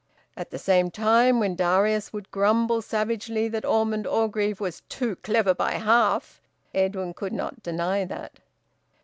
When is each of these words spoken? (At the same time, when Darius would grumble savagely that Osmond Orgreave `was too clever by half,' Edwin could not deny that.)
(At 0.35 0.49
the 0.49 0.57
same 0.57 0.89
time, 0.89 1.39
when 1.39 1.55
Darius 1.55 2.11
would 2.11 2.31
grumble 2.31 2.81
savagely 2.81 3.47
that 3.49 3.63
Osmond 3.63 4.07
Orgreave 4.07 4.57
`was 4.57 4.81
too 4.89 5.15
clever 5.17 5.53
by 5.53 5.73
half,' 5.73 6.41
Edwin 6.73 7.13
could 7.13 7.33
not 7.33 7.61
deny 7.61 8.05
that.) 8.05 8.39